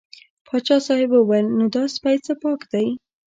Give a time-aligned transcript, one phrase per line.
[0.47, 2.87] پاچا صاحب وویل نو دا سپی څه پاک دی.